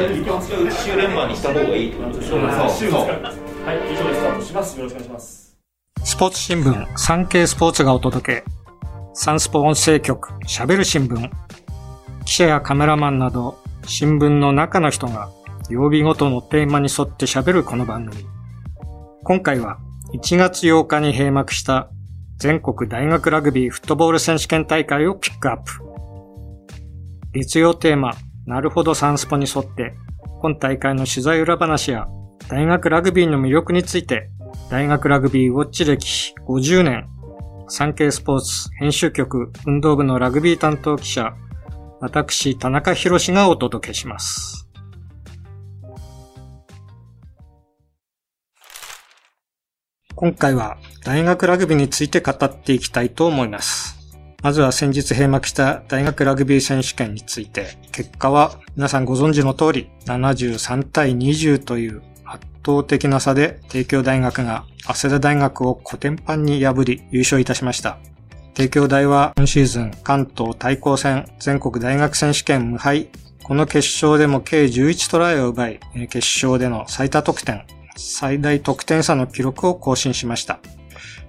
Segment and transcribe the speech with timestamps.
[0.00, 5.42] いいんじゃないですか週連番にした方がいいってことですねはい以上でスタートしますよろしくお願いします
[6.04, 8.44] スポーツ新聞、産経スポーツがお届け。
[9.14, 11.30] サンスポ音声局、喋る新聞。
[12.24, 15.30] 記者やカメラマンなど、新聞の中の人が、
[15.70, 18.26] 曜日ごとのテーマに沿って喋るこの番組。
[19.22, 19.78] 今回は、
[20.12, 21.88] 1月8日に閉幕した、
[22.36, 25.72] 全国大学ラグビーフットボール選手権大会をピックアップ。
[27.32, 28.14] 月曜テーマ、
[28.46, 29.94] なるほどサンスポに沿って、
[30.40, 32.06] 今大会の取材裏話や、
[32.48, 34.30] 大学ラグビーの魅力について、
[34.70, 37.08] 大学ラグビーウォッチ歴50年、
[37.68, 41.34] 産経スポーツ編集局運動部のラグビー担当記者、
[42.00, 44.68] 私、田中博がお届けします。
[50.14, 53.91] 今回は大学ラグビーについて語っていきたいと思います。
[54.42, 67.98] まずは先日閉幕した大学ラグビー選手権について、結果は皆さんご存知の通り73対20という圧倒的な差で帝京大学が早稲田大学をコテンパンに破り優勝いたしました。
[68.54, 73.08] 帝京大は今シーズン関東対抗戦全国大学選手権無敗。
[73.44, 77.64] この決勝でも計11トライを奪い、決勝での最多得点、
[77.96, 80.58] 最大得点差の記録を更新しました。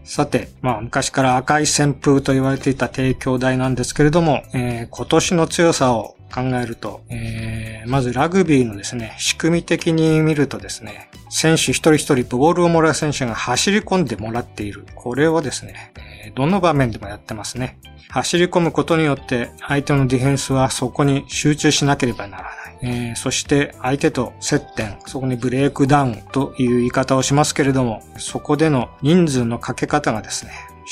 [0.04, 14.86] さて、まあ昔から赤い旋風と言われていた帝京大なんですけれども、えー今年の強さを考えると、えーまずラグビーのですね、仕組み的に見るとですね、選手一人一人ボールをもらう選手が走り込んでもらっている。
[14.96, 15.92] これをですね、
[16.26, 17.78] えどの場面でもやってますね。
[18.10, 22.54] 走り込むことによって相手のディフェンスはそこに集中しなければならない。
[22.84, 30.52] えーそして相手と接点、そこにブレイクダウンという言い方をしますけれども、そこでの人数のかけ方がですね、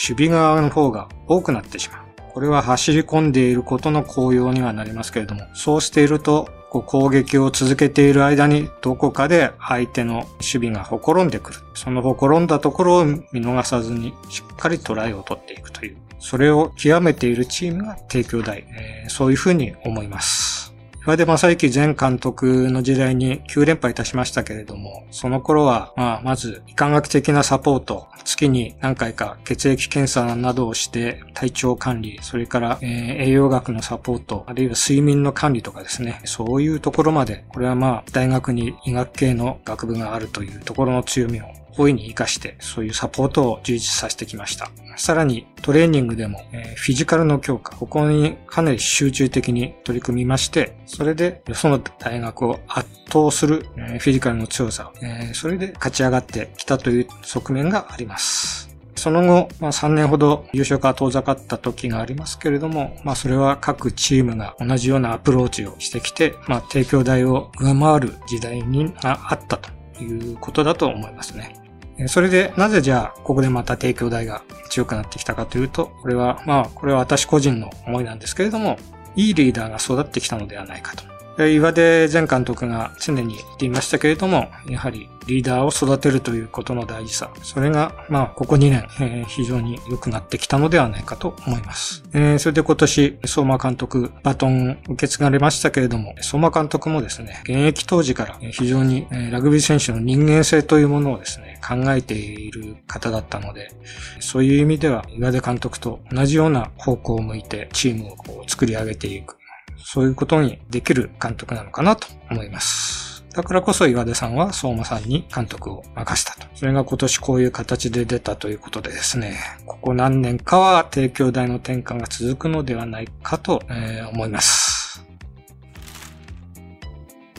[0.09, 2.10] 守備側の方が多くなってしまう。
[2.33, 11.59] これは走り込んでいることの効用にはなりますけれども、そうしていると、こう攻撃を続けている間にどこかで相手の守備がほころんでくる。
[11.73, 15.97] そのほころんだところを見逃さずにしっかりトライを取っていくという。
[16.19, 18.59] それを極めているチームが提供大。
[18.69, 20.70] えーそういうふうに思います。
[21.03, 41.45] 岩出正幸前監督の時代に9連敗いたしましたけれども、その頃は、まあ、まず、医科学的なサポート、月に何回か血液検査などをして体調管理、それから、えー栄養学のサポート、あるいは睡眠の管理とかですね、そういうところまで、これはまあ、大学に医学系の学部があるというところの強みを
[41.77, 44.69] 大いに活かして、そういうサポートを充実させてきました。
[44.97, 58.71] さらにトレーニングでも、えフィジカルの強化、ここにかなり集中的に取り組みまして、それでその大学を圧倒する、えフィジカルの強さ、えそれで勝ち上がってきたという側面があります。
[59.01, 69.71] その後、まあ、3年ほど優勝から遠ざかった時がありますけれども、まあ、それは各チームが同じようなアプローチをしてきて、まあ、帝京大を上回る時代にあったと
[70.03, 71.60] いうことだと思いますね。
[72.07, 78.77] それで、なぜじゃあ、ここでまた帝京大が強くなってきたかというと、これは、まあ、これは私個人の思いなんですけれども、
[79.15, 81.03] いいリーダーが育ってきたのではないかと。
[81.39, 87.31] 岩出前監督が常に言っていましたけれども、やはりリーダーを育てるということの大事さ。
[87.41, 92.03] それが、まあ、ここ2年、えー非常に良くなってきたのではないかと思います。
[92.13, 103.71] えーそれで今年、相馬監督、バトン受け継がれましたけれども、相馬監督もですね、現役当時から非常にえーラグビー選手の人間性というものをですね、考えている方だったので、
[104.19, 109.37] そういう意味では、岩出監督と同じような方向を向いてチームをこう作り上げていく。
[109.83, 113.11] そういうことにできる監督なのかなと思います。
[113.33, 116.47] だからこそ岩出さんは相馬さんに監督を任せたと。
[116.53, 125.05] それが今年こういう形で出たということでですね、ここ何年かは帝京大の転換が続くのではないかと、えー思います。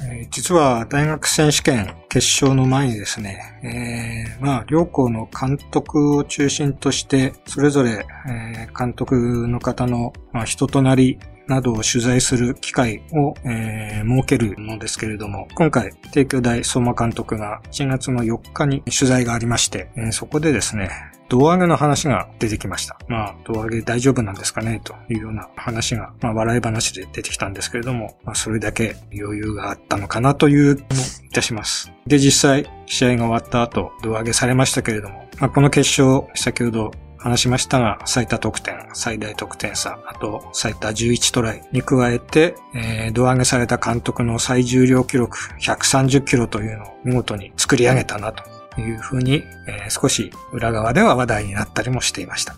[0.04, 20.90] え実は大学選手権決勝の前にですね、えーまあ、両校の監督を中心として、それぞれ、えー監督の方の、まあ、人となりなどを取材する機会を、えー設けるのですけれども、今回、帝京大相馬監督が1月の4日に取材がありまして、えーそこでですね、
[21.32, 22.99] 胴上げの話が出てきました。
[23.08, 30.87] まあ、胴上げ大丈夫なんですかねというような話が、まあ、笑い話で出てきたんですけれども、まあ、それだけ余裕があったのかなという気も
[31.25, 31.90] いたします。
[32.06, 52.56] で、実際、試合が終わった後、胴上げされましたけれども、まあ、この決勝、先ほど話しましたが、最多得点、最大得点差、あと最多11トライに加えて、えー、胴上げされた監督の最重量記録130キロというのを見事に作り上げたなというふうに、えー少し裏側では話題になったりもしていました。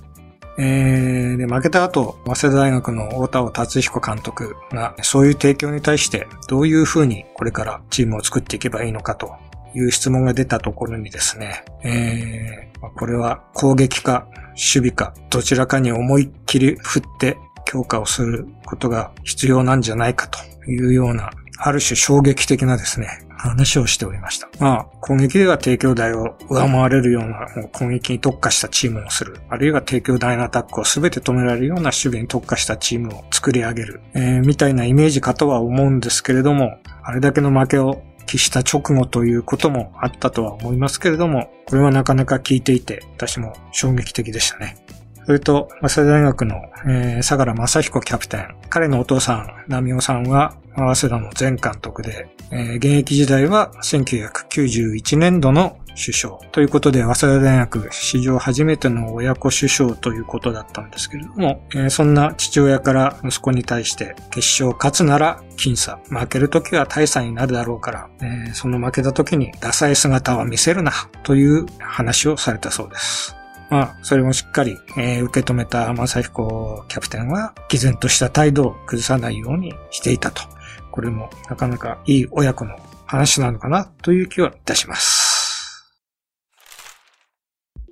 [0.56, 9.34] えー、で、負けた後、早稲田大学の大田尾達彦監督が、そういう提供に対してどういうふうにこれからチームを作っていけばいいのかと
[9.74, 20.38] いう質問が出たところにですね、えー、これは攻撃か守備かどちらかに思いっきり振って強化をすることが必要なんじゃないかと
[20.70, 24.48] いうような、ある種衝撃的なですね、話をしておりました。
[24.58, 29.36] まあ、攻撃では帝京大を上回れるような攻撃に特化したチームをする。
[29.48, 34.00] あるいは帝京大のアタックを全て止められるような守備に特化したチームを作り上げる。
[34.14, 38.02] えー、みたいなイメージかとは思うんですけれども、あれだけの負けを
[38.34, 44.76] 帰した直後ということもあったとは思いますけれども、これはなかなか聞いていて、私も衝撃的でしたね。
[45.24, 48.56] それと、早稲田大学の、えー、相良正彦キャプテン。
[48.68, 56.38] 彼のお父さん、波尾さんは、早稲田の前監督で、えー、現役時代は1991年度の首相。
[56.52, 70.92] ということで、早稲田大学史上初めての親子首相ということだったんですけれども、えー、そんな父親から息子に対して、決勝勝つなら僅差、負けるときは大差になるだろうから、えー、その負けたときにダサい姿は見せるな、
[71.22, 73.36] という話をされたそうです。
[73.70, 80.42] まあ、それもしっかり、えー、受け止めた正彦キャプテンは、毅然とした態度を崩さないようにしていたと。
[80.90, 85.23] これもなかなかいい親子の話なのかなという気はいたします。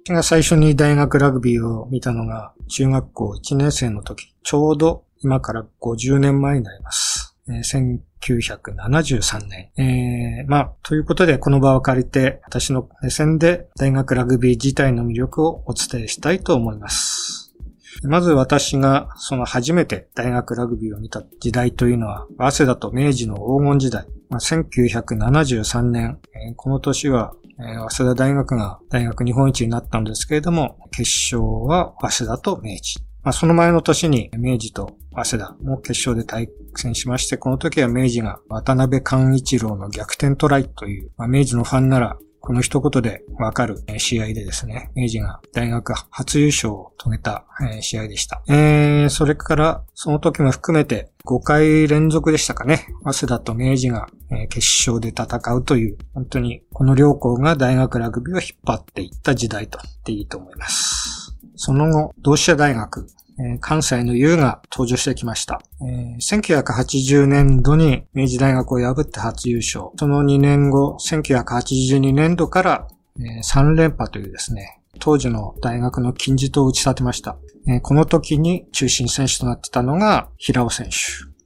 [0.05, 7.37] 私が最初に大学ラグビーを見たのが中学校1年生の時、ちょうど今から50年前になります。
[7.49, 9.71] 1973年。
[9.77, 17.55] えー、まあ、ということで、この場を借りて、私の目線で大学ラグビー自体の魅力をお伝えしたいと思います。
[18.03, 24.07] まず私がその初めて大学ラグビーを見た時代というのは、早稲田と明治の黄金時代。
[24.31, 26.19] まあ、1973年、
[26.57, 31.03] この年はえ早稲田大学が大学日本一になったんですけれども、決
[31.35, 33.01] 勝は早稲田と明治。
[33.23, 47.47] まあ、その前の年に明治と早稲田も決勝で対戦しまして、この時は明治が渡辺寛一郎の逆転トライという、まあ、明治のファンならこの一言でわかる試合でですね、明治が大学初優勝を遂げた
[47.81, 48.43] 試合でした。
[48.49, 52.89] えー、それから、その時も含めて5回連続でしたかね。
[53.05, 54.09] 早稲田と明治が
[54.51, 54.59] 決
[54.89, 61.39] 勝で戦うという、本当にこの両校が大学ラグビーを引っ張っていった時代と言っていいと思います。
[61.55, 63.07] その後、同志社大学、
[63.43, 65.61] え、関西の U が登場してきました。
[65.81, 69.87] え、1980年度に明治大学を破って初優勝。
[69.97, 77.37] その2年後、1982年度から、え、3連覇というですね、当時の大学の金字塔を打ち立てました。
[77.67, 80.97] え、この時に中心選手となってたのが平尾選手。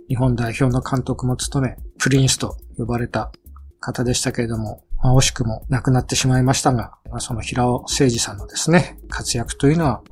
[0.09, 3.33] 日本代表の監督も務め、プリンスと呼ばれた
[3.81, 10.03] 方でしたけれども、まあ、惜しくも亡くなってしまいましたが、まあ、その平尾誠二さんのですね、活躍というのは、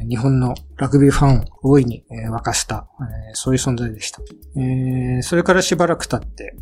[0.00, 4.20] えー、日本のラグビーファンを大いに、えー、沸かした、えー、そういう存在でした。
[4.56, 6.56] えー、それからしばらく経って、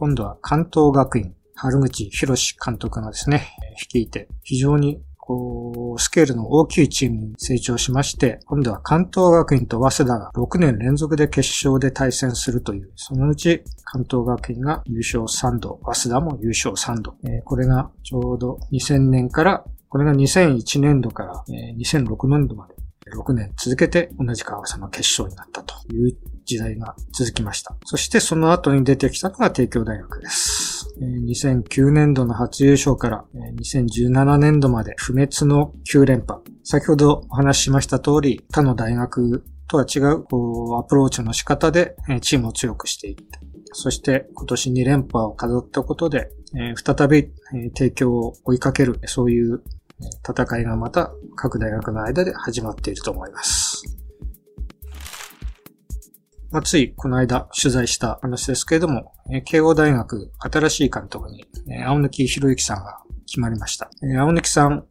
[0.00, 2.34] 今度は関東学院、春口博
[2.64, 3.46] 監督がですね、
[3.80, 5.00] 率いて、非常に
[5.30, 17.14] こう、スケールの大きいチームに成長しまして、今度は関東学院と早稲田が6年連続で決勝で対戦するという、そのうち関東学院が優勝3度、早稲田も優勝3度。
[17.22, 22.74] えー、これがちょうど2000年から、これが2001年度から、えー、2006年度まで
[23.16, 26.16] 6年続けて同じ川さんの決勝になったという
[26.50, 27.76] 時代が続きました。
[27.84, 30.88] そしてその後に出てきたのが帝京大学です。
[31.00, 33.24] 2009年度の初優勝から
[33.60, 36.40] 2017年度まで不滅の9連覇。
[36.64, 43.40] 先ほどお話ししました通り、他の大学とは違うこうアプローチの仕方でチームを強くしていった。
[43.72, 47.30] そして今年2連覇を飾ったことで、え再び
[47.76, 49.62] 提供を追いかける、そういう
[50.28, 53.69] 戦いがまた各大学の間で始まっていると思います。
[56.50, 59.12] まあ、ついこの間取材した話ですけれども、
[59.44, 61.44] 慶応大学新しい監督に
[61.86, 63.88] 青貫博之さんが決まりました。
[64.18, 64.84] 青貫さん、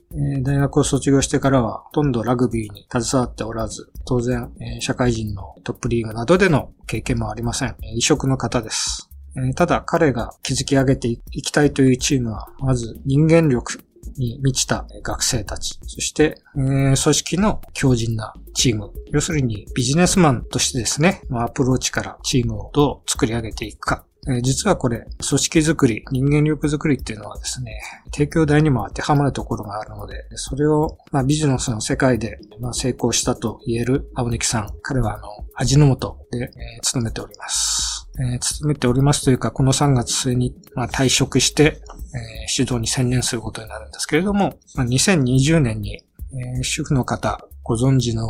[0.43, 7.75] 大学を卒業してからはほとんどラグビーに携わっておらず、当然、社会人のトップリーグなどでの経験もありません。
[7.93, 9.09] 異色の方です。
[9.55, 13.83] ただ彼が築き上げていきたいというチームは、まず人間力、
[14.17, 18.91] に満ちた学生たち、そして、えー、組織の強靭なチーム。
[19.11, 24.05] 要するにビジネスマンとしてですね、アプローチからチームをどう作り上げていくか。
[24.41, 34.69] 実はこれ、組織づくり、人間力づくりっていうのはですね、提供台にも当てはまるところがあるので、それを、まあ、ビジネスの世界で、まあ、成功したと言える青貫さん。
[34.81, 37.88] 彼はあの、味の素で、えー、勤めております。
[38.19, 48.27] えー、勤めておりますというか、この3月末に、まあ、退職して、えー、指導に専念することになるんですけれども、まあ、2020年に、えー、主婦の方ご存知の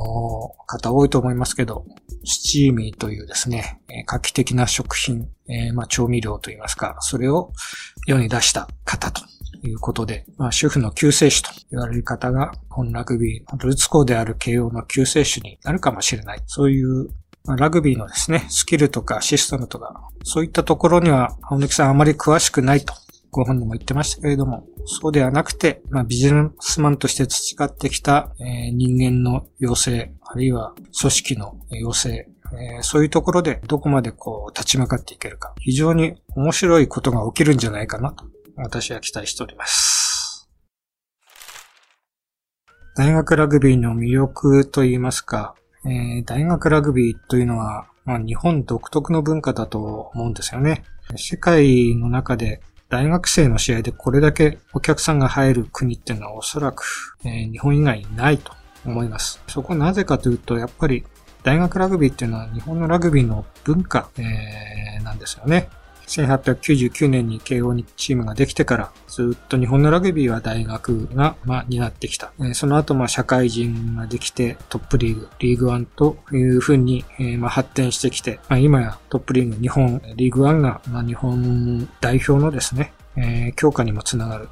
[0.68, 1.86] 方多いと思いますけど、
[2.26, 7.54] スチーミーというですねえ、画期的な食品、えー、まあ調味料といいますか、それを
[8.06, 9.22] 世に出した方と
[9.64, 16.42] いうことで、まあ、主婦の救世主と言われる方が、本ラグビー、ルーツ校である慶応の救世主になるかもしれない。
[16.46, 17.08] そういう、
[17.56, 22.94] ラグビーのですね、スキルとかシステムとか、そういったところには、青木さんあまり詳しくないと
[23.32, 38.26] ご本人も言ってましたけれども、そうではなくて、まあ、ビジネスマンとして培ってきた、えー、人間の要請、あるいは組織の要請、えー、そういうところでどこまでこう立ち向かっていけるか、非常に面白いことが起きるんじゃないかなと、
[38.56, 40.50] 私は期待しております。
[42.96, 45.56] 大学ラグビーの魅力といいますか、
[45.86, 50.84] えー、大学ラグビーというのは、まあ、日本独特の文化だと思うんですよね。
[51.16, 58.52] 世界の中で大学生の試合でこれだけお客さんが入る国っていうのはおそらく、えー、日本以外ないと
[58.86, 59.42] 思います。
[59.48, 61.06] そこなぜかというと、やっぱり
[61.44, 65.70] 大学ラグビーっていうのは日本のラグビーの文化、えー、なんですよね。
[66.10, 72.34] 1899年に慶応にチームができてから、ずっと日本のラグビーは大学が、まあ、担ってきた。
[72.54, 84.50] その後、まあ、社会人ができて、トップリーグ、リーグワンというふうに、えー、まあ、発展してきて、まあ、今やトップリーグ、日本、リーグワンが、まあ、日本代表のですね、えー、強化にもつながる。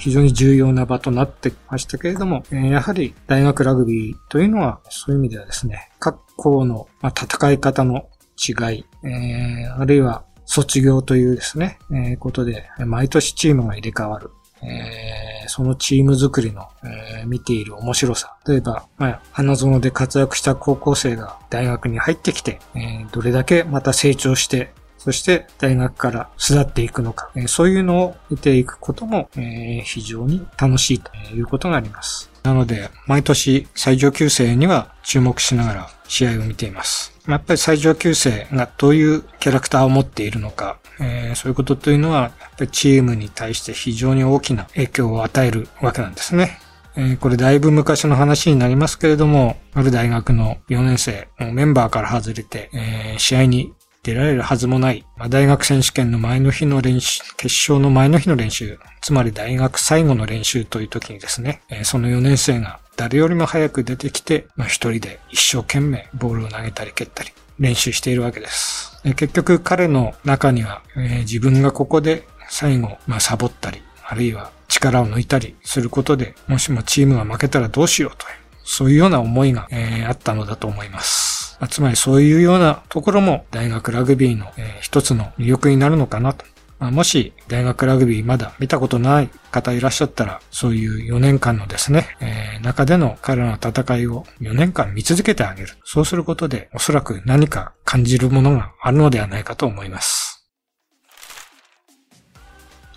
[0.00, 14.30] 非常に重要な場となってましたけれども、やはり大学ラグビーというのは、そういう意味ではですね、各校の戦い方の違い、えー、あるいは卒業というですね、えー、ことで、毎年チームが入れ替わる。
[14.62, 18.34] えー、そのチーム作りの、えー、見ている面白さ。
[18.46, 32.30] 例えば、まあ、花園で活躍した高校生が大学に入ってきて、えー、どれだけまた成長して、そして大学から巣立っていくのか、えー、そういうのを見ていくことも、えー、非常に楽しいということがあります。
[32.42, 37.17] なので、毎年最上級生には注目しながら試合を見ています。
[37.28, 46.58] やっぱり最上級生がどういうキャラクターを持っているのか、えー、そういうことというのは、やっぱりチームに対して非常に大きな影響を与えるわけなんですね。
[46.96, 69.00] え、これだいぶ昔の話になりますけれども、ある大学の4年生、メンバーから外れて、えー、試合に出られるはずもない、まあ、大学選手権の前の日の練習、決勝の前の日の練習、つまり大学最後の練習という時にですね、えー、その4年生が誰よりも早く出てきて、まあ、一人で一生懸命ボールを投げたり蹴ったり練習しているわけです。
[69.14, 78.32] 結局彼の中には、えー、自分がここで最後、まあ、サボったり、あるいは力を抜いたりすることで、もしもチームが負けたらどうしようという、
[78.64, 81.56] そういうような思いが、えー、あったのだと思います。
[81.70, 86.44] つまりそういうようなところも大学ラグビーの、えー、一つの魅力になるのかなと。
[86.78, 95.68] まあ、もし大学ラグビーまだ見たことない方いらっしゃったら、そういう4年間のですね、えー、中での彼らの戦いを4年間見続けてあげる。
[95.84, 100.28] そうすることでおそらく何か感じるものがあるのではないかと思います。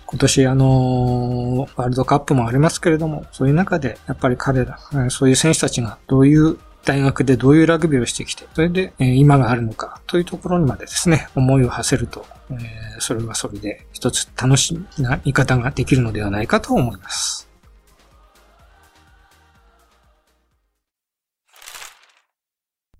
[0.06, 12.54] 今年あのワールドカップもありますけれども、そういう中でやっぱり彼ら、そういう選手たちがどういう大学でどういうラグビーをしてきて、それで、え今があるのかというところにまでですね、思いを馳せると、え
[12.98, 17.48] それはそれで一つ楽しみな見方ができるのではないかと思います。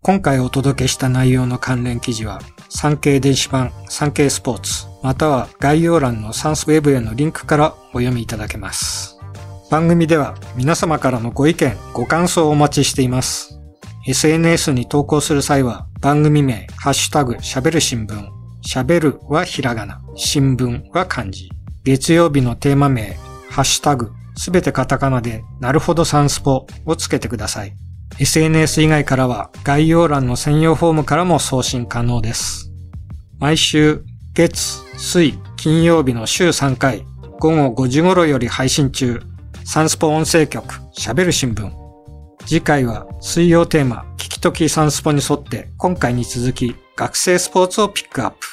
[0.04, 9.18] 今回お届けした内容の関連記事は、産経電子版、産経スポーツ、または概要欄のサンスウェブへのリンクからお読みいただけます。
[9.70, 13.61] 番組では皆様からのご意見、ご感想をお待ちしています。
[14.06, 18.28] SNS に投稿する際は番組名、ハッシュタグ、喋る新聞、
[18.66, 21.48] 喋るはひらがな、新聞は漢字。
[21.84, 23.16] 月曜日のテーマ名、
[23.48, 27.74] ハッシュタグ、すべてカタカナで、なるほどサンスポをつけてください。
[28.18, 32.72] SNS 以外からは概要欄の専用フォームからも送信可能です。
[33.38, 34.04] 毎週、
[34.34, 37.04] 月、水、金曜日の週3回、
[37.38, 39.20] 午後5時頃より配信中、
[39.64, 41.81] サンスポ音声局、喋る新聞、
[42.44, 48.46] 次回は水曜テーマ、聞きときサンスポに沿って今回に続き学生スポーツをピックアップ。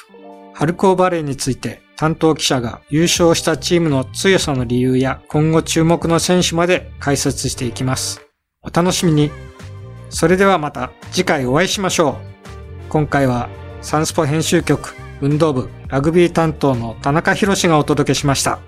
[0.54, 8.22] 春高バレーについて担当記者が優勝したチームの強さの理由や今後注目の選手まで解説していきます。
[8.62, 9.30] お楽しみに。
[10.08, 12.14] それではまた次回お会いしましょう。
[12.88, 13.48] 今回は
[13.82, 18.60] サンスポ編集局運動部ラグビー担当の田中博がお届けしました。